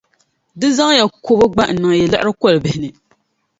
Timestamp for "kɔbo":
1.25-1.45